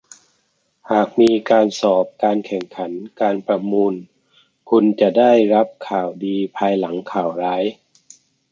[0.91, 3.93] หากมีการสอบ การแข่งขัน การประมูล
[4.69, 7.63] คุณจะได้รับข่าวดีภายหลังข่าวร้าย